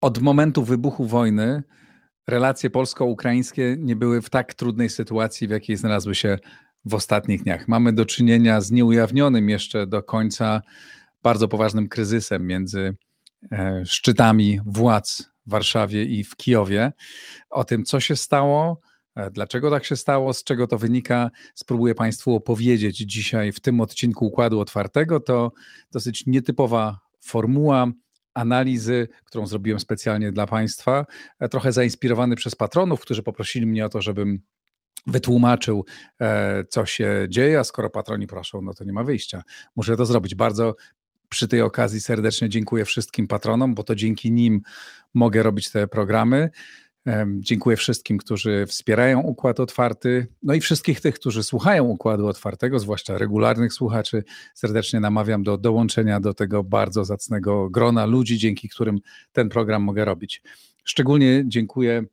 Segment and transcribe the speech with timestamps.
[0.00, 1.62] Od momentu wybuchu wojny
[2.28, 6.38] relacje polsko-ukraińskie nie były w tak trudnej sytuacji, w jakiej znalazły się
[6.84, 7.68] w ostatnich dniach.
[7.68, 10.62] Mamy do czynienia z nieujawnionym jeszcze do końca
[11.22, 12.96] bardzo poważnym kryzysem między
[13.52, 16.92] e, szczytami władz w Warszawie i w Kijowie.
[17.50, 18.80] O tym, co się stało,
[19.16, 23.80] e, dlaczego tak się stało, z czego to wynika, spróbuję Państwu opowiedzieć dzisiaj w tym
[23.80, 25.20] odcinku Układu Otwartego.
[25.20, 25.52] To
[25.92, 27.86] dosyć nietypowa formuła
[28.34, 31.06] analizy, którą zrobiłem specjalnie dla Państwa,
[31.38, 34.40] e, trochę zainspirowany przez patronów, którzy poprosili mnie o to, żebym
[35.06, 35.84] wytłumaczył,
[36.20, 39.42] e, co się dzieje, a skoro patroni proszą, no to nie ma wyjścia.
[39.76, 40.34] Muszę to zrobić.
[40.34, 40.74] Bardzo
[41.30, 44.60] przy tej okazji serdecznie dziękuję wszystkim patronom, bo to dzięki nim
[45.14, 46.50] mogę robić te programy.
[47.38, 53.18] Dziękuję wszystkim, którzy wspierają Układ Otwarty, no i wszystkich tych, którzy słuchają Układu Otwartego, zwłaszcza
[53.18, 54.24] regularnych słuchaczy.
[54.54, 58.98] Serdecznie namawiam do dołączenia do tego bardzo zacnego grona ludzi, dzięki którym
[59.32, 60.42] ten program mogę robić.
[60.84, 62.04] Szczególnie dziękuję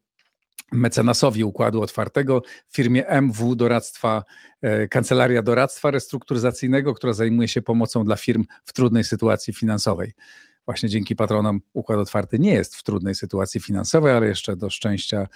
[0.72, 4.24] mecenasowi Układu Otwartego, firmie MW Doradztwa,
[4.62, 10.14] e, Kancelaria Doradztwa Restrukturyzacyjnego, która zajmuje się pomocą dla firm w trudnej sytuacji finansowej
[10.68, 15.28] właśnie dzięki patronom Układ Otwarty nie jest w trudnej sytuacji finansowej, ale jeszcze do szczęścia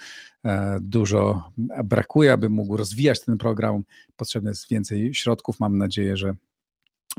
[0.44, 1.50] e, dużo
[1.84, 3.82] brakuje, aby mógł rozwijać ten program.
[4.16, 5.60] Potrzebne jest więcej środków.
[5.60, 6.34] Mam nadzieję, że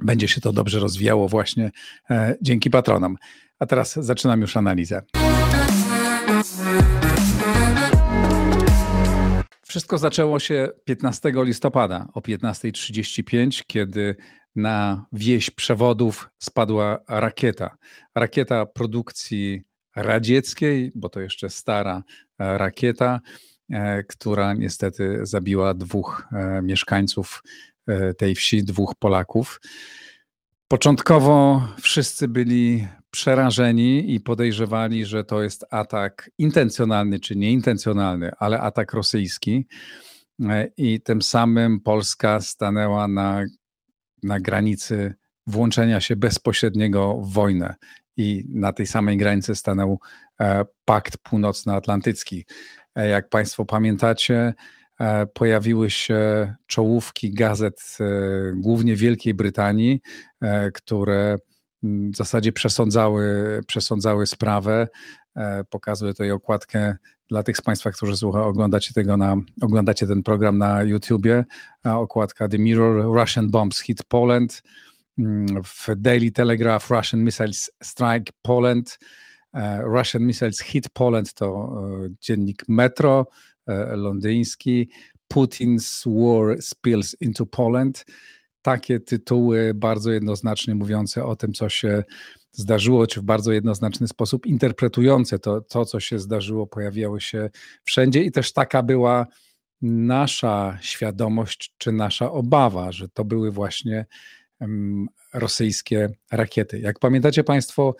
[0.01, 1.71] będzie się to dobrze rozwijało właśnie
[2.09, 3.17] e, dzięki patronom.
[3.59, 5.01] A teraz zaczynam już analizę.
[9.73, 14.15] Wszystko zaczęło się 15 listopada o 15.35, kiedy
[14.55, 17.77] na wieś przewodów spadła rakieta.
[18.15, 19.61] Rakieta produkcji
[19.95, 22.03] radzieckiej, bo to jeszcze stara
[22.39, 23.19] e, rakieta,
[23.69, 27.43] e, która niestety zabiła dwóch e, mieszkańców
[28.17, 29.61] tej wsi, dwóch Polaków.
[30.73, 38.93] Początkowo wszyscy byli przerażeni i podejrzewali, że to jest atak intencjonalny czy nieintencjonalny, ale atak
[38.93, 39.67] rosyjski.
[40.77, 43.45] I tym samym Polska stanęła na
[44.23, 45.13] na granicy
[45.47, 47.75] włączenia się bezpośredniego w wojnę
[48.17, 49.99] i na tej samej granicy stanął
[50.39, 52.45] e, Pakt Północnoatlantycki.
[52.95, 54.53] E, jak Państwo pamiętacie, e,
[55.33, 57.97] pojawiły się czołówki gazet,
[58.55, 60.01] głównie Wielkiej Brytanii,
[60.73, 61.37] które
[61.83, 64.87] w zasadzie przesądzały, przesądzały sprawę.
[65.69, 66.95] Pokazuję tutaj okładkę
[67.29, 71.45] dla tych z Państwa, którzy słucha, oglądacie, tego na, oglądacie ten program na YouTubie,
[71.83, 74.63] okładka The Mirror, Russian Bombs Hit Poland,
[75.17, 78.99] mm, w Daily Telegraph Russian Missiles Strike Poland,
[79.53, 81.45] e, Russian Missiles Hit Poland to
[82.05, 83.52] e, dziennik Metro e,
[83.95, 84.89] londyński,
[85.33, 88.05] Putin's War Spills into Poland.
[88.61, 92.03] Takie tytuły bardzo jednoznacznie mówiące o tym, co się
[92.51, 97.49] zdarzyło, czy w bardzo jednoznaczny sposób interpretujące to, to, co się zdarzyło, pojawiały się
[97.83, 99.27] wszędzie i też taka była
[99.81, 104.05] nasza świadomość, czy nasza obawa, że to były właśnie
[104.59, 106.79] um, rosyjskie rakiety.
[106.79, 107.95] Jak pamiętacie Państwo,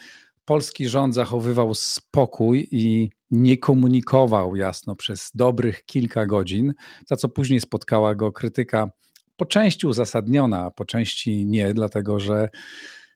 [0.46, 6.74] polski rząd zachowywał spokój i nie komunikował jasno przez dobrych kilka godzin,
[7.08, 8.92] za co później spotkała go krytyka
[9.38, 12.50] po części uzasadniona, a po części nie, dlatego że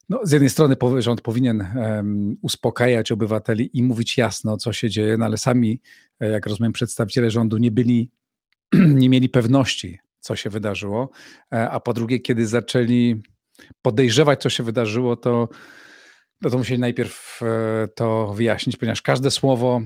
[0.09, 5.17] no, z jednej strony rząd powinien um, uspokajać obywateli i mówić jasno, co się dzieje,
[5.17, 5.81] no ale sami,
[6.19, 8.11] e, jak rozumiem, przedstawiciele rządu nie byli,
[8.73, 11.09] nie mieli pewności, co się wydarzyło,
[11.53, 13.21] e, a po drugie, kiedy zaczęli
[13.81, 15.49] podejrzewać, co się wydarzyło, to,
[16.41, 19.81] no to musieli najpierw e, to wyjaśnić, ponieważ każde słowo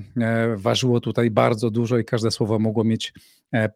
[0.56, 3.12] ważyło tutaj bardzo dużo i każde słowo mogło mieć,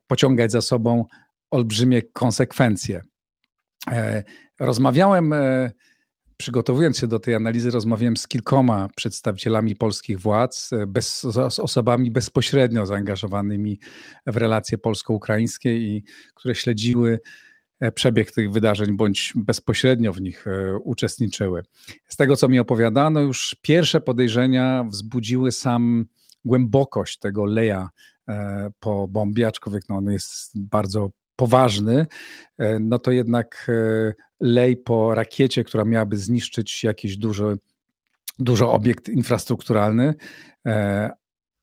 [0.06, 1.04] pociągać za sobą
[1.50, 3.02] olbrzymie konsekwencje.
[4.60, 5.34] Rozmawiałem
[6.36, 12.10] przygotowując się do tej analizy, rozmawiałem z kilkoma przedstawicielami polskich władz, e, bez, z osobami
[12.10, 13.78] bezpośrednio zaangażowanymi
[14.26, 16.04] w relacje polsko-ukraińskie i
[16.34, 17.18] które śledziły e,
[17.94, 21.62] przebieg tych wydarzeń, bądź bezpośrednio w nich e, uczestniczyły.
[22.08, 26.06] Z tego, co mi opowiadano, już pierwsze podejrzenia wzbudziły sam
[26.44, 27.90] głębokość tego leja
[28.80, 32.06] po bombie, aczkolwiek no, on jest bardzo poważny,
[32.80, 33.70] no to jednak
[34.40, 37.58] lej po rakiecie, która miałaby zniszczyć jakiś duży,
[38.38, 40.14] duży obiekt infrastrukturalny.
[40.66, 41.10] E,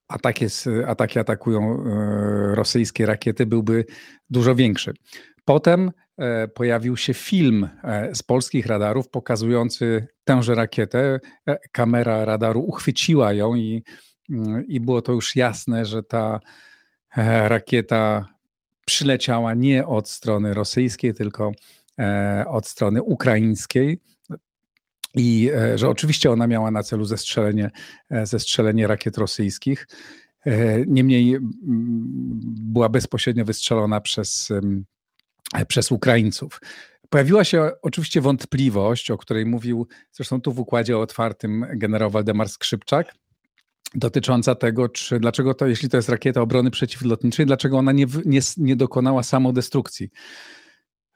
[0.07, 0.45] ataki,
[0.87, 3.85] ataki atakują e, rosyjskie rakiety, byłby
[4.29, 4.93] dużo większy.
[5.45, 6.02] Potem e,
[6.53, 7.69] pojawił się film
[8.13, 11.19] z polskich radarów pokazujący tęże rakietę.
[11.71, 13.83] Kamera radaru uchwyciła ją i
[14.29, 16.39] mm, i było to już jasne, że ta
[17.17, 18.29] e, rakieta
[18.85, 21.51] przyleciała nie od strony rosyjskiej, tylko
[21.99, 23.99] e, od strony ukraińskiej.
[25.15, 27.71] I że oczywiście ona miała na celu zestrzelenie,
[28.23, 29.87] zestrzelenie rakiet rosyjskich.
[30.87, 31.37] Niemniej
[32.51, 34.49] była bezpośrednio wystrzelona przez,
[35.67, 36.59] przez Ukraińców.
[37.09, 43.15] Pojawiła się oczywiście wątpliwość, o której mówił zresztą tu w układzie otwartym generał Waldemar Skrzypczak,
[43.95, 48.39] dotycząca tego, czy dlaczego to, jeśli to jest rakieta obrony przeciwlotniczej, dlaczego ona nie, nie,
[48.57, 50.09] nie dokonała samodestrukcji.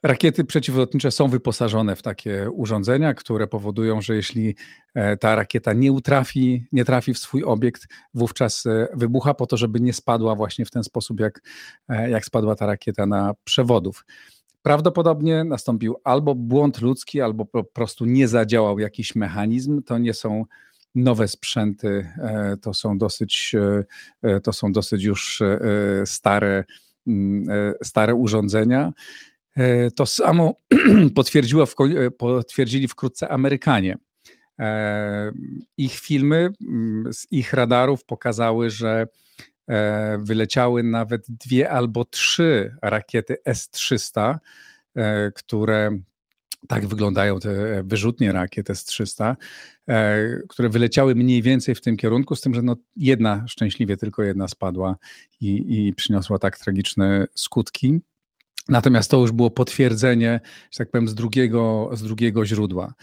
[0.07, 4.55] Rakiety przeciwlotnicze są wyposażone w takie urządzenia, które powodują, że jeśli
[4.95, 9.57] e, ta rakieta nie utrafi, nie trafi w swój obiekt, wówczas e, wybucha po to,
[9.57, 11.41] żeby nie spadła właśnie w ten sposób, jak,
[11.89, 14.05] e, jak spadła ta rakieta na przewodów.
[14.61, 19.83] Prawdopodobnie nastąpił albo błąd ludzki, albo po prostu nie zadziałał jakiś mechanizm.
[19.83, 20.45] To nie są
[20.95, 22.09] nowe sprzęty,
[22.61, 23.55] to są dosyć,
[24.43, 25.43] to są dosyć już
[26.05, 26.63] stare,
[27.07, 28.93] mm, stare urządzenia.
[29.95, 30.55] To samo
[31.67, 31.75] w,
[32.17, 33.97] potwierdzili wkrótce Amerykanie.
[35.77, 39.07] Ich filmy mm, z ich radarów pokazały, że
[39.67, 44.37] E, wyleciały nawet dwie albo trzy rakiety S-300,
[44.95, 45.99] e, które
[46.67, 49.35] tak wyglądają te wyrzutnie rakiet S-300,
[49.87, 54.23] e, które wyleciały mniej więcej w tym kierunku, z tym, że no jedna, szczęśliwie tylko
[54.23, 54.95] jedna spadła
[55.41, 57.99] i, i przyniosła tak tragiczne skutki.
[58.69, 60.39] Natomiast to już było potwierdzenie,
[60.71, 62.93] że tak powiem, z drugiego, z drugiego źródła.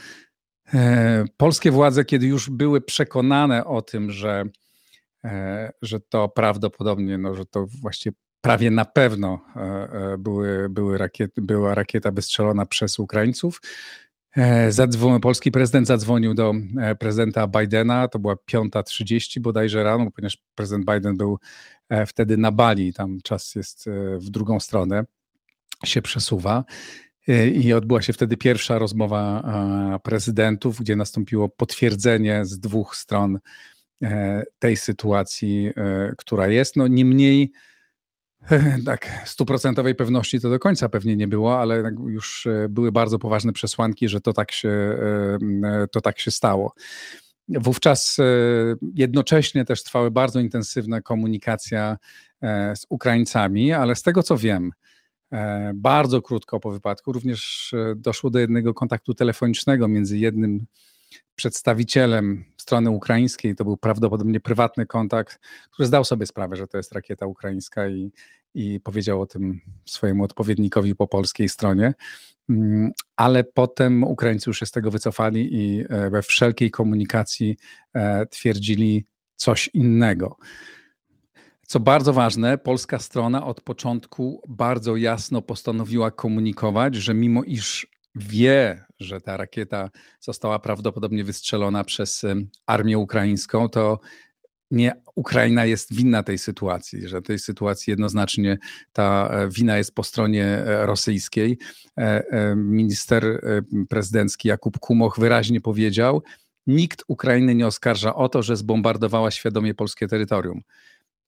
[1.37, 4.45] Polskie władze, kiedy już były przekonane o tym, że
[5.25, 10.99] E, że to prawdopodobnie, no, że to właściwie prawie na pewno e, e, były, były
[10.99, 13.61] rakiety, była rakieta wystrzelona przez Ukraińców.
[15.23, 16.55] Polski prezydent zadzwonił do
[16.99, 21.39] prezydenta Bidena, to była 5.30 bodajże rano, ponieważ prezydent Biden był
[22.07, 23.85] wtedy na Bali, tam czas jest
[24.19, 25.05] w drugą stronę,
[25.85, 26.65] się przesuwa.
[27.55, 29.43] I odbyła się wtedy pierwsza rozmowa
[30.03, 33.39] prezydentów, gdzie nastąpiło potwierdzenie z dwóch stron
[34.05, 36.77] E, tej sytuacji, e, która jest.
[36.77, 37.53] No niemniej
[38.51, 43.53] e, tak, stuprocentowej pewności to do końca pewnie nie było, ale już były bardzo poważne
[43.53, 44.99] przesłanki, że to tak się,
[45.93, 46.75] to tak się stało.
[47.49, 48.17] Wówczas
[48.95, 51.99] jednocześnie też trwały bardzo intensywna komunikacja
[52.75, 54.71] z Ukraińcami, ale z tego co wiem,
[55.75, 60.67] bardzo krótko po wypadku również doszło do jednego kontaktu telefonicznego między jednym
[61.35, 63.55] przedstawicielem strony ukraińskiej.
[63.55, 65.41] To był prawdopodobnie prywatny kontakt,
[65.71, 68.13] który zdał sobie sprawę, że to jest rakieta ukraińska i,
[68.55, 71.95] i powiedział o tym swojemu odpowiednikowi po polskiej stronie.
[72.49, 77.57] Mm, ale potem Ukraińcy już się z tego wycofali i e, we wszelkiej komunikacji
[77.95, 79.07] e, twierdzili
[79.37, 80.37] coś innego.
[81.75, 88.85] Co bardzo ważne, polska strona od początku bardzo jasno postanowiła komunikować, że mimo iż wie,
[89.01, 89.91] że ta rakieta
[90.21, 92.23] została prawdopodobnie wystrzelona przez
[92.67, 94.01] armię ukraińską, to
[94.71, 98.59] nie Ukraina jest winna tej sytuacji, że tej sytuacji jednoznacznie
[98.93, 101.59] ta e, wina jest po stronie e, rosyjskiej.
[101.99, 103.41] E, minister
[103.89, 106.23] prezydencki Jakub Kumoch wyraźnie powiedział:
[106.67, 110.63] Nikt Ukrainy nie oskarża o to, że zbombardowała świadomie polskie terytorium.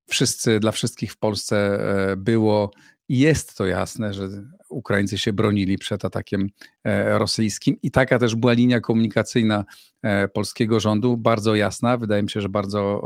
[0.06, 1.78] Wszyscy, dla wszystkich w Polsce
[2.16, 2.70] było.
[3.08, 4.28] Jest to jasne, że
[4.68, 6.48] Ukraińcy się bronili przed atakiem
[6.84, 7.76] e, rosyjskim.
[7.82, 9.64] I taka też była linia komunikacyjna
[10.02, 13.02] e, polskiego rządu, bardzo jasna, wydaje mi się, że bardzo,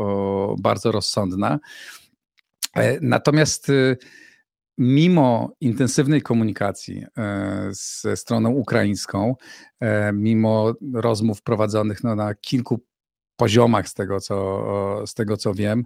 [0.58, 1.58] bardzo rozsądna.
[2.76, 3.72] E, natomiast
[4.78, 7.04] mimo intensywnej komunikacji
[7.70, 9.34] ze stroną ukraińską,
[10.12, 12.80] mimo rozmów prowadzonych no, na kilku
[13.36, 15.84] poziomach z tego, co, z tego co wiem,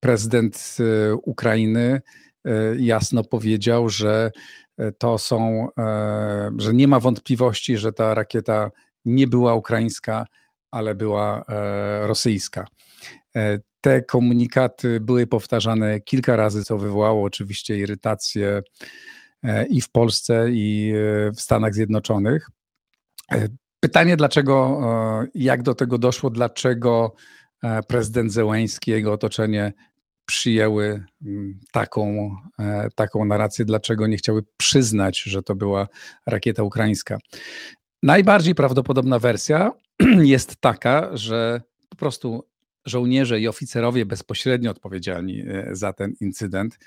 [0.00, 2.00] prezydent y, Ukrainy
[2.44, 4.30] E, jasno powiedział, że
[4.78, 8.70] e, to są, e, że nie ma wątpliwości, że ta rakieta
[9.04, 10.26] nie była ukraińska,
[10.70, 11.44] ale była
[12.02, 12.66] rosyjska.
[13.80, 18.62] Te komunikaty były powtarzane kilka razy, co wywołało oczywiście irytację
[19.68, 20.92] i w Polsce, i
[21.36, 22.50] w Stanach Zjednoczonych.
[23.80, 24.80] Pytanie, dlaczego,
[25.34, 27.14] jak do tego doszło, dlaczego
[27.88, 29.72] prezydent Zełański, jego otoczenie
[30.26, 35.88] przyjęły mm, taką, e, taką narrację, dlaczego nie chciały przyznać, że to była
[36.26, 37.18] rakieta ukraińska.
[38.02, 39.72] Najbardziej prawdopodobna wersja
[40.34, 42.44] jest taka, że po prostu
[42.86, 46.78] żołnierze i oficerowie bezpośrednio odpowiedzialni e, za ten incydent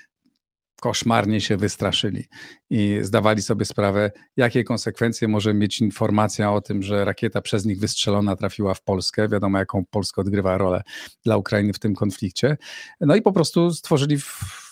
[0.80, 2.24] koszmarnie się wystraszyli
[2.70, 7.78] i zdawali sobie sprawę, jakie konsekwencje może mieć informacja o tym, że rakieta przez nich
[7.78, 9.28] wystrzelona trafiła w Polskę.
[9.28, 10.82] Wiadomo, jaką Polska odgrywa rolę
[11.24, 12.56] dla Ukrainy w tym konflikcie.
[13.00, 14.18] No i po prostu stworzyli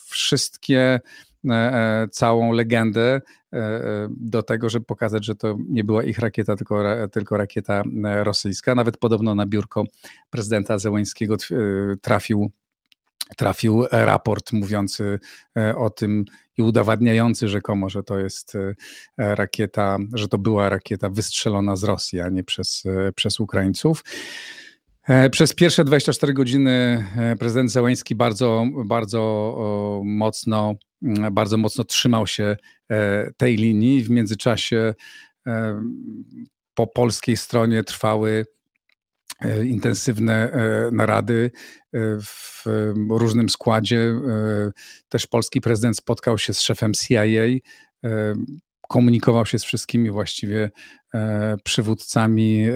[0.06, 1.00] wszystkie,
[1.48, 3.20] e, e, całą legendę
[3.52, 8.75] e, do tego, żeby pokazać, że to nie była ich rakieta, tylko, tylko rakieta rosyjska.
[8.75, 9.84] Nawet podobno na biurko
[10.30, 11.36] prezydenta Zełańskiego
[12.02, 12.50] trafił
[13.37, 15.18] trafił raport mówiący
[15.56, 16.25] e, o tym
[16.59, 18.75] i udowadniający rzekomo, że to jest e,
[19.16, 24.04] rakieta, że to była rakieta wystrzelona z Rosji, a nie przez, e, przez Ukraińców.
[25.30, 27.06] Przez pierwsze 24 godziny
[27.38, 29.54] prezydent Zełański bardzo, bardzo
[30.04, 30.75] mocno,
[31.33, 32.56] bardzo mocno trzymał się
[33.37, 34.02] tej linii.
[34.02, 34.95] W międzyczasie
[36.75, 38.47] po polskiej stronie trwały
[39.64, 41.50] intensywne e, narady
[41.92, 42.64] e, w
[43.10, 44.14] różnym składzie.
[45.08, 47.22] Też polski prezydent spotkał się z szefem CIA,
[48.88, 50.70] komunikował się z wszystkimi właściwie
[51.64, 52.66] przywódcami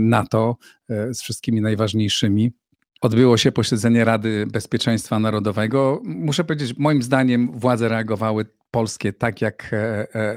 [0.00, 0.56] NATO,
[0.88, 2.52] z wszystkimi najważniejszymi.
[3.00, 6.00] Odbyło się posiedzenie Rady Bezpieczeństwa Narodowego.
[6.04, 9.70] Muszę powiedzieć, moim zdaniem władze reagowały polskie tak, jak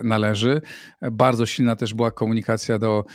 [0.03, 0.61] należy.
[1.11, 3.05] Bardzo silna też była komunikacja do,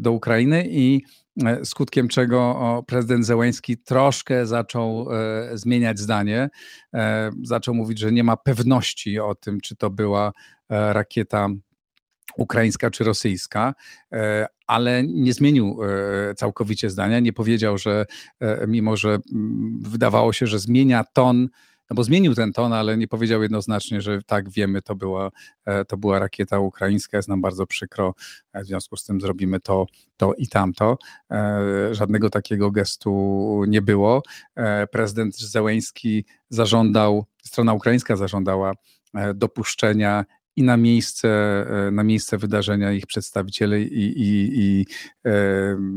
[0.00, 1.25] do Ukrainy i E,
[1.64, 6.48] skutkiem czego prezydent Zełęński troszkę zaczął e, zmieniać zdanie.
[6.94, 10.32] E, zaczął mówić, że nie ma pewności o tym, czy to była
[10.68, 11.48] rakieta
[12.36, 13.74] ukraińska czy rosyjska,
[14.66, 15.78] ale nie zmienił
[16.36, 17.20] całkowicie zdania.
[17.20, 18.06] Nie powiedział, że
[18.68, 21.48] mimo, że mm, wydawało się, że zmienia ton
[21.90, 25.30] no bo zmienił ten ton, ale nie powiedział jednoznacznie, że tak, wiemy, to była,
[25.64, 28.14] e, to była rakieta ukraińska, jest nam bardzo przykro,
[28.52, 30.98] e, w związku z tym zrobimy to, to i tamto.
[31.30, 34.22] E, żadnego takiego gestu nie było.
[34.90, 38.72] Prezydent Zełęński zażądał, strona ukraińska zażądała
[39.34, 40.24] dopuszczenia
[40.56, 41.28] i na miejsce,
[41.86, 44.86] e, na miejsce wydarzenia ich przedstawicieli i, i, i
[45.26, 45.30] e,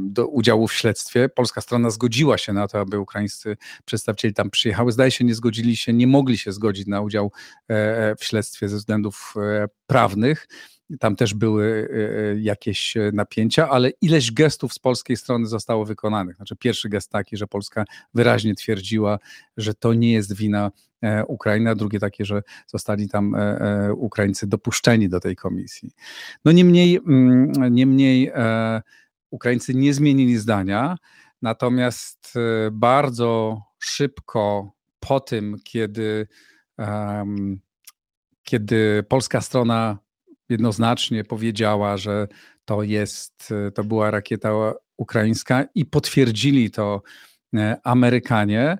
[0.06, 1.30] do udziału w śledztwie.
[1.30, 4.92] Polska strona zgodziła się na to, aby ukraińscy przedstawicieli tam przyjechały.
[4.92, 7.32] Zdaje się, nie zgodzili się, nie mogli się zgodzić na udział
[7.68, 9.34] e, w śledztwie ze względów
[9.88, 10.48] prawnych.
[11.00, 11.90] Tam też były
[12.42, 16.36] jakieś napięcia, ale ileś gestów z polskiej strony zostało wykonanych.
[16.36, 19.20] Znaczy, pierwszy gest taki, że Polska wyraźnie twierdziła,
[19.58, 20.72] że to nie jest wina
[21.28, 25.92] Ukrainy, a drugie takie, że zostali tam e, e, Ukraińcy dopuszczeni do tej komisji.
[26.46, 28.32] No niemniej, mm, niemniej
[29.30, 30.98] Ukraińcy nie zmienili zdania,
[31.42, 32.34] natomiast
[32.72, 36.28] bardzo szybko po tym, kiedy,
[38.44, 39.98] kiedy polska strona
[40.50, 42.28] jednoznacznie powiedziała, że
[42.66, 47.02] to jest, to była rakieta ukraińska i potwierdzili to
[47.84, 48.78] Amerykanie,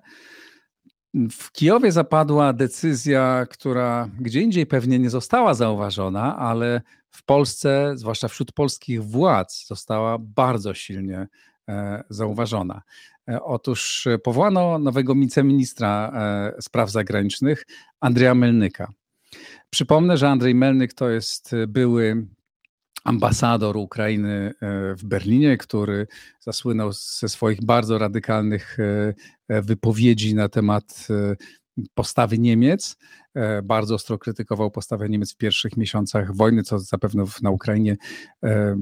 [1.14, 8.28] w Kijowie zapadła decyzja, która gdzie indziej pewnie nie została zauważona, ale w Polsce, zwłaszcza
[8.28, 11.28] wśród polskich władz, została bardzo silnie
[11.70, 12.82] e, zauważona.
[13.30, 17.66] E, otóż powołano nowego wiceministra e, spraw zagranicznych,
[18.00, 18.92] Andrzeja Melnyka.
[19.70, 22.28] Przypomnę, że Andrzej Melnyk to jest były
[23.04, 26.08] ambasador Ukrainy e, w Berlinie, który
[26.40, 29.14] zasłynął ze swoich bardzo radykalnych e,
[29.48, 31.08] e, wypowiedzi na temat
[31.94, 32.98] postawy Niemiec.
[33.64, 37.98] Bardzo ostro krytykował postawę Niemiec w pierwszych miesiącach wojny, co zapewne na Ukrainie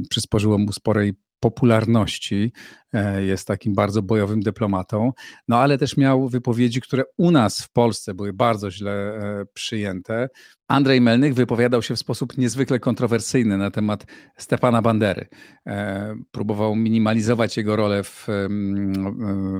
[0.09, 2.51] przysporzyło mu sporej popularności,
[2.93, 5.11] e, jest takim bardzo bojowym dyplomatą,
[5.47, 10.29] no ale też miał wypowiedzi, które u nas w Polsce były bardzo źle e, przyjęte.
[10.67, 14.05] Andrzej Melnych wypowiadał się w sposób niezwykle kontrowersyjny na temat
[14.37, 15.27] Stefana Bandery.
[15.67, 18.27] E, próbował minimalizować jego rolę w,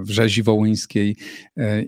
[0.02, 1.18] w rzezi wołyńskiej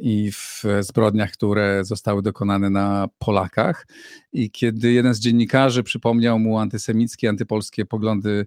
[0.01, 3.87] i w zbrodniach, które zostały dokonane na Polakach.
[4.33, 8.45] I kiedy jeden z dziennikarzy przypomniał mu antysemickie, antypolskie poglądy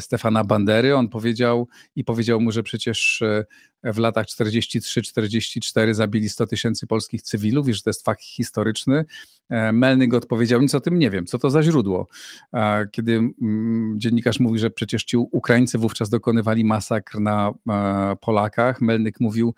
[0.00, 0.96] Stefana Bandery.
[0.96, 3.44] On powiedział i powiedział mu, że przecież e,
[3.92, 9.04] w latach 43-44 zabili 100 tysięcy polskich cywilów i że to jest fakt historyczny.
[9.48, 12.06] E, Melnyk odpowiedział, nic o tym nie wiem, co to za źródło.
[12.92, 17.54] Kiedy mm, dziennikarz mówi, że przecież ci Ukraińcy wówczas dokonywali masakr na
[18.20, 19.54] Polakach, Melnyk mówił,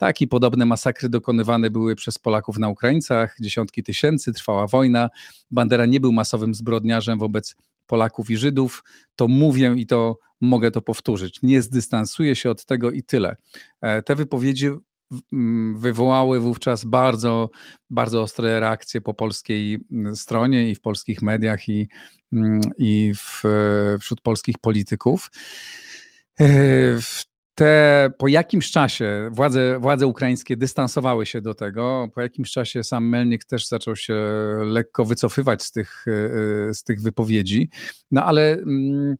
[0.00, 5.10] tak, i podobne masakry dokonywane były przez Polaków na Ukraińcach, dziesiątki tysięcy, trwała wojna.
[5.50, 7.56] Bandera nie był masowym zbrodniarzem wobec
[7.90, 8.84] Polaków i Żydów,
[9.16, 11.42] to mówię i to mogę to powtórzyć.
[11.42, 13.36] Nie zdystansuję się od tego i tyle.
[13.80, 14.70] E, te wypowiedzi
[15.74, 17.50] wywołały wówczas bardzo,
[17.90, 19.78] bardzo ostre reakcje po polskiej
[20.14, 21.88] stronie i w polskich mediach i,
[22.78, 23.42] i w,
[24.00, 25.30] wśród polskich polityków.
[27.60, 32.08] E, te, po jakimś czasie władze, władze ukraińskie dystansowały się do tego.
[32.14, 34.14] Po jakimś czasie sam Melnik też zaczął się
[34.64, 37.70] lekko wycofywać z tych, e, z tych wypowiedzi,
[38.10, 39.16] no ale, mm,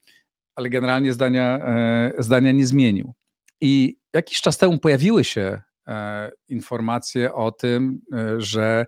[0.55, 3.13] ale generalnie zdania, e, zdania nie zmienił.
[3.61, 5.63] I jakiś czas temu pojawiły się
[6.49, 8.01] informacje o tym,
[8.39, 8.87] że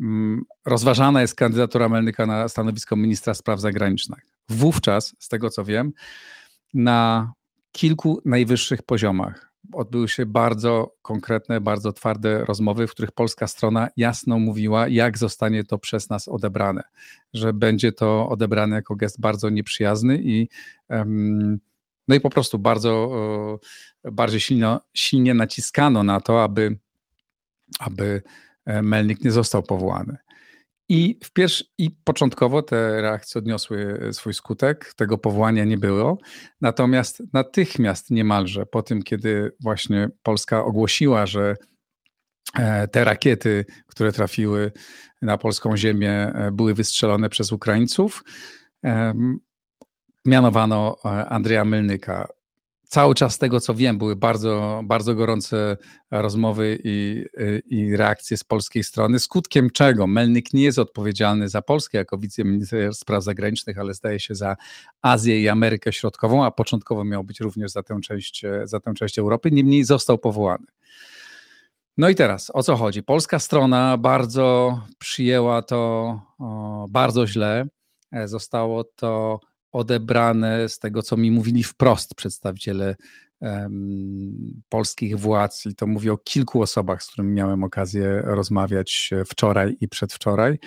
[0.00, 4.26] mm, rozważana jest kandydatura Melnika na stanowisko ministra spraw zagranicznych.
[4.48, 5.92] Wówczas, z tego co wiem,
[6.74, 7.32] na
[7.72, 14.38] kilku najwyższych poziomach odbyły się bardzo konkretne, bardzo twarde rozmowy, w których polska strona jasno
[14.38, 16.82] mówiła, jak zostanie to przez nas odebrane,
[17.34, 20.48] że będzie to odebrane jako gest bardzo nieprzyjazny i
[22.08, 23.10] no i po prostu bardzo
[24.12, 26.78] bardziej silno, silnie naciskano na to, aby,
[27.78, 28.22] aby
[28.66, 30.16] e, Melnik nie został powołany.
[30.90, 36.18] I, w pierwszy, I początkowo te reakcje odniosły e, swój skutek, tego powołania nie było.
[36.60, 41.56] Natomiast natychmiast niemalże po tym, kiedy właśnie Polska ogłosiła, że
[42.54, 44.72] e, te rakiety, które trafiły
[45.22, 48.24] na polską ziemię, e, były wystrzelone przez Ukraińców,
[50.26, 50.96] mianowano
[51.28, 52.28] Andrzeja Mylnyka
[52.90, 55.76] cały czas z tego, co wiem, były bardzo, bardzo gorące
[56.10, 57.24] rozmowy i,
[57.66, 62.94] i reakcje z polskiej strony, skutkiem czego Melnik nie jest odpowiedzialny za Polskę jako wiceminister
[62.94, 64.56] spraw zagranicznych, ale zdaje się za
[65.02, 69.18] Azję i Amerykę Środkową, a początkowo miał być również za tę część, za tę część
[69.18, 70.66] Europy, niemniej został powołany.
[71.96, 73.02] No i teraz, o co chodzi?
[73.02, 77.66] Polska strona bardzo przyjęła to o, bardzo źle.
[78.12, 79.40] E, zostało to
[79.72, 82.96] odebrane z tego, co mi mówili wprost przedstawiciele
[83.40, 89.76] um, polskich władz, i to mówię o kilku osobach, z którymi miałem okazję rozmawiać wczoraj
[89.80, 90.58] i przedwczoraj.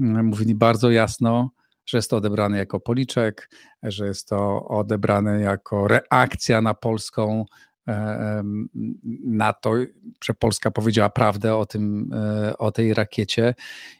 [0.00, 1.50] Mm, mówili bardzo jasno,
[1.86, 3.50] że jest to odebrane jako policzek,
[3.82, 7.69] że jest to odebrane jako reakcja na polską E,
[9.24, 9.74] na to,
[10.24, 13.54] że Polska powiedziała prawdę o, tym, e, o tej rakiecie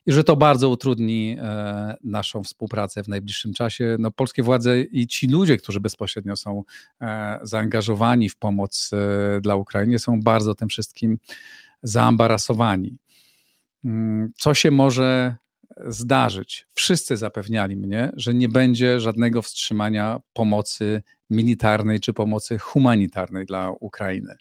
[0.07, 3.97] i że to bardzo utrudni e, naszą współpracę w najbliższym czasie.
[3.99, 6.65] No, polskie władze i ci ludzie, którzy bezpośrednio są
[7.43, 8.91] zaangażowani w pomoc
[9.43, 11.19] dla Ukrainy, są bardzo tym wszystkim
[11.83, 12.99] zaambarasowani.
[13.85, 15.37] Mm, co się może
[15.87, 16.67] zdarzyć?
[16.75, 24.37] Wszyscy zapewniali mnie, że nie będzie żadnego wstrzymania pomocy militarnej czy pomocy humanitarnej dla Ukrainy.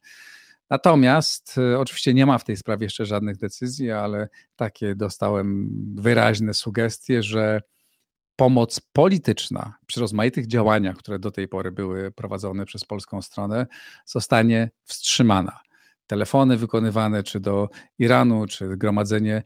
[0.69, 6.53] Natomiast e, oczywiście nie ma w tej sprawie jeszcze żadnych decyzji, ale takie dostałem wyraźne
[6.53, 7.61] sugestie, że
[8.35, 13.67] pomoc polityczna przy rozmaitych działaniach, które do tej pory były prowadzone przez polską stronę,
[14.05, 15.59] zostanie wstrzymana.
[16.09, 17.69] Telefony wykonywane czy do
[17.99, 19.43] Iranu, czy gromadzenie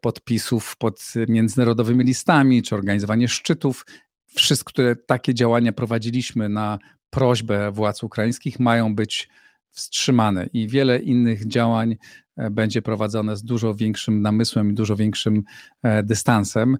[0.00, 3.86] podpisów pod międzynarodowymi listami, czy organizowanie szczytów
[4.34, 6.78] wszystkie takie działania prowadziliśmy na
[7.10, 9.28] prośbę władz ukraińskich, mają być
[9.70, 11.96] wstrzymane i wiele innych działań
[12.36, 15.42] e, będzie prowadzone z dużo większym namysłem i dużo większym
[15.82, 16.78] e, dystansem.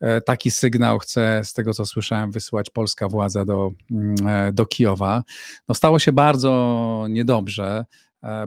[0.00, 5.22] E, taki sygnał chce, z tego co słyszałem, wysyłać polska władza do, mm, do Kijowa.
[5.68, 7.84] No stało się bardzo niedobrze,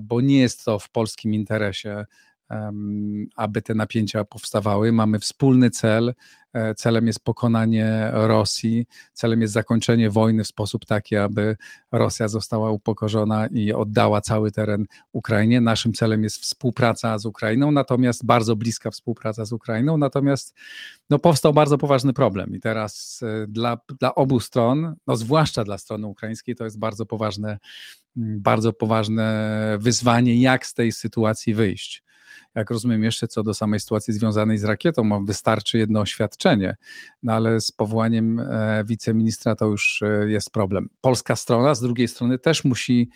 [0.02, 2.06] bo nie jest to w polskim interesie
[3.36, 4.92] aby te napięcia powstawały.
[4.92, 6.14] Mamy wspólny cel.
[6.54, 11.58] E, celem jest pokonanie Rosji, celem jest zakończenie wojny w sposób taki, aby
[11.92, 15.62] Rosja została upokorzona i oddała cały teren Ukrainie.
[15.62, 19.98] Naszym celem jest współpraca z Ukrainą, natomiast bardzo bliska współpraca z Ukrainą.
[19.98, 20.54] Natomiast
[21.10, 25.78] no, powstał bardzo poważny problem i teraz e, dla, dla obu stron, no, zwłaszcza dla
[25.78, 27.58] strony ukraińskiej, to jest bardzo poważne,
[28.16, 32.06] bardzo poważne wyzwanie, jak z tej sytuacji wyjść
[32.56, 36.76] jak rozumiem, jeszcze co do samej sytuacji związanej z rakietą, wystarczy jedno oświadczenie,
[37.24, 40.90] no ale z powołaniem e, wiceministra to już e, jest problem.
[41.02, 43.10] Polska strona z drugiej strony też musi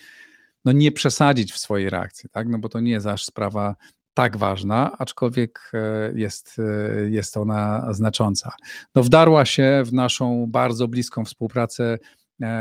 [0.65, 2.47] no, nie przesadzić w swojej reakcji, tak?
[2.47, 3.75] no bo to nie jest aż sprawa
[4.13, 6.61] tak ważna, aczkolwiek e, jest,
[7.09, 8.51] jest ona znacząca.
[8.95, 11.97] No, wdarła się w naszą bardzo bliską współpracę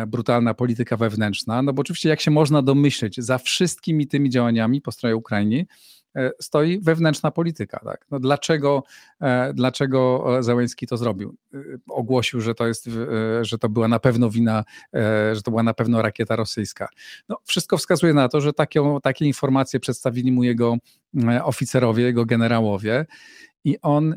[0.06, 4.92] brutalna polityka wewnętrzna, no bo oczywiście jak się można domyśleć, za wszystkimi tymi działaniami po
[4.92, 5.66] stronie Ukrainy
[6.18, 7.80] E, stoi wewnętrzna polityka.
[7.84, 8.06] Tak?
[8.10, 8.82] No dlaczego,
[9.20, 11.36] e, dlaczego Załęski to zrobił?
[11.54, 12.90] E, ogłosił, że to jest,
[13.42, 14.64] że to była na pewno wina,
[15.32, 16.88] że to była na pewno rakieta rosyjska.
[17.28, 20.76] No, wszystko wskazuje na to, że takie, takie informacje przedstawili mu jego
[21.42, 23.06] oficerowie, jego generałowie
[23.64, 24.16] i on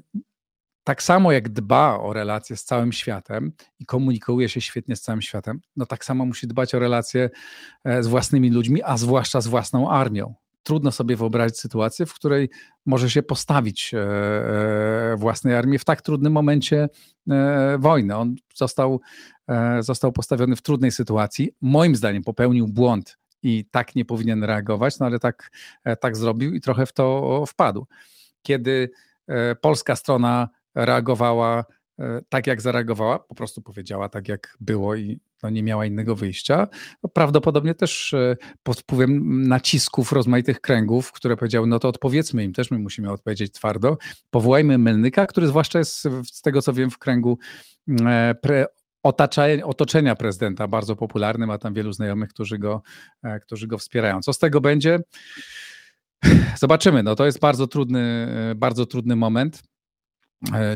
[0.84, 5.22] tak samo jak dba o relacje z całym światem i komunikuje się świetnie z całym
[5.22, 7.30] światem, no tak samo musi dbać o relacje
[8.00, 12.50] z własnymi ludźmi, a zwłaszcza z własną armią trudno sobie wyobrazić sytuację, w której
[12.86, 16.90] może się postawić e, e, własnej armii w tak trudnym momencie
[17.30, 18.16] e, wojny.
[18.16, 19.02] On został,
[19.80, 21.52] został postawiony w trudnej sytuacji.
[21.62, 25.52] Moim zdaniem popełnił błąd i tak nie powinien reagować, no ale tak,
[26.00, 27.88] tak zrobił i trochę w to wpadł.
[28.42, 28.92] Kiedy
[29.62, 31.66] polska strona reagowała
[32.30, 36.68] tak, jak zareagowała, po prostu powiedziała tak, jak było i no nie miała innego wyjścia.
[37.04, 42.54] No prawdopodobnie też e, pod wpływem nacisków rozmaitych kręgów, które powiedziały, no to odpowiedzmy im,
[42.54, 43.98] też my musimy odpowiedzieć twardo.
[44.30, 47.38] Powołajmy Melnyka, który zwłaszcza jest z tego, co wiem, w kręgu
[48.06, 48.66] e, pre,
[49.64, 52.82] otoczenia prezydenta bardzo popularny, ma tam wielu znajomych, którzy go,
[53.24, 54.22] e, którzy go wspierają.
[54.22, 55.00] Co z tego będzie?
[56.60, 57.04] Zobaczymy.
[57.04, 59.64] No to jest bardzo trudny, bardzo trudny moment.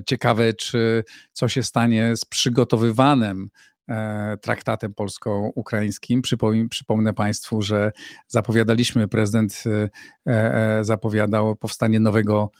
[0.06, 3.50] Ciekawe, czy co się stanie z przygotowywanym
[3.90, 6.22] E, traktatem polsko-ukraińskim.
[6.70, 7.92] Przypomnę Państwu, że
[8.28, 9.90] zapowiadaliśmy, prezydent e,
[10.34, 12.52] e, zapowiadał powstanie nowego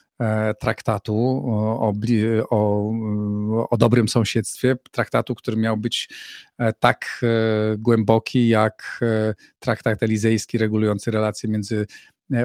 [0.60, 1.94] traktatu o,
[2.50, 2.92] o,
[3.70, 6.10] o, dobrym sąsiedztwie, traktatu, który miał być
[6.80, 7.22] tak
[7.78, 9.00] głęboki jak
[9.60, 11.86] traktat elizejski regulujący relacje między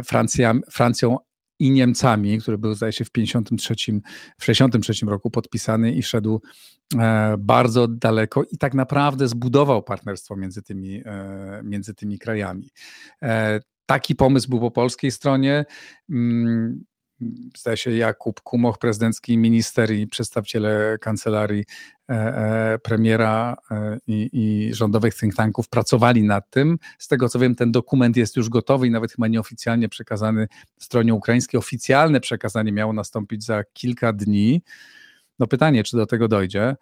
[0.04, 1.16] Francją, Francją
[1.60, 3.74] i Niemcami, który był zdaje się w 53,
[4.38, 6.42] w 63 roku podpisany i szedł
[6.98, 12.70] e, bardzo daleko i tak naprawdę zbudował partnerstwo między tymi, e, między tymi krajami.
[13.22, 15.64] E, taki pomysł był po polskiej stronie.
[17.56, 21.64] Zdaje się Jakub Kumoch, prezydencki minister i przedstawiciele kancelarii
[22.10, 26.78] e, e, premiera e, i, i, rządowych think tanków pracowali nad tym.
[26.98, 31.14] Z tego co wiem, ten dokument jest już gotowy i nawet chyba nieoficjalnie przekazany stronie
[31.14, 31.58] ukraińskiej.
[31.58, 34.62] Oficjalne przekazanie miało nastąpić za kilka dni.
[35.38, 36.76] No pytanie, czy do tego dojdzie,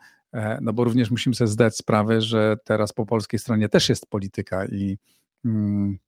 [0.60, 4.66] no bo również musimy sobie zdać sprawę, że teraz po polskiej stronie też jest polityka
[4.66, 4.98] i
[5.44, 5.98] mm,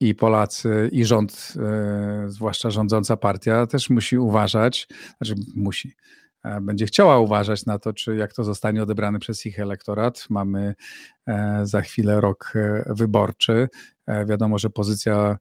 [0.00, 5.92] i Polacy, i rząd, e, zwłaszcza rządząca partia, też musi uważać, znaczy musi,
[6.44, 10.26] e, będzie chciała uważać na to, czy jak to zostanie odebrane przez ich elektorat.
[10.30, 10.74] Mamy
[11.26, 12.52] e, za chwilę rok
[12.86, 13.68] wyborczy.
[14.26, 15.38] Wiadomo, że pozycja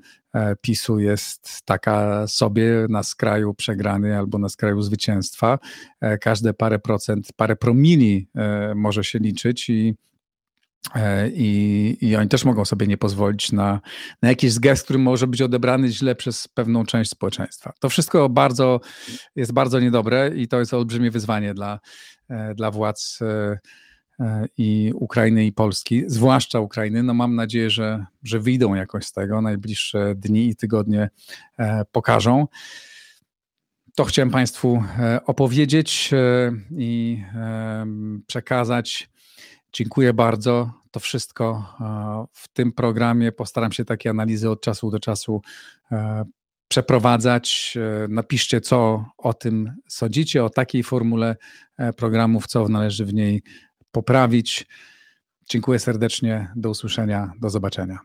[0.62, 5.60] PiSu jest taka sobie na skraju przegrany albo na skraju zwycięstwa.
[6.22, 8.30] Każde parę procent, parę promili
[8.76, 9.96] może się liczyć i
[11.34, 13.82] I, I oni też mogą sobie nie pozwolić na,
[14.22, 17.74] na jakiś gest, który może być odebrany źle przez pewną część społeczeństwa.
[17.80, 18.80] To wszystko bardzo,
[19.36, 21.80] jest bardzo niedobre i to jest olbrzymie wyzwanie dla,
[22.30, 23.58] e, dla władz e,
[24.58, 27.04] i Ukrainy i Polski, zwłaszcza Ukrainy.
[27.04, 29.42] No mam nadzieję, że, że wyjdą jakoś z tego.
[29.42, 31.10] Najbliższe dni i tygodnie
[31.92, 32.48] pokażą.
[33.96, 34.84] To chciałem Państwu
[35.26, 36.12] opowiedzieć
[36.72, 37.24] i
[38.28, 39.10] przekazać.
[39.78, 40.72] Dziękuję bardzo.
[40.92, 41.74] To wszystko
[42.32, 43.32] w tym programie.
[43.32, 45.42] Postaram się takie analizy od czasu do czasu
[45.92, 46.26] e,
[46.68, 47.78] przeprowadzać.
[47.78, 51.36] E, napiszcie, co o tym sądzicie, o takiej formule
[51.78, 53.44] e, programów, co należy w niej
[53.92, 54.66] poprawić.
[55.50, 56.52] Dziękuję serdecznie.
[56.56, 57.32] Do usłyszenia.
[57.42, 58.00] Do zobaczenia.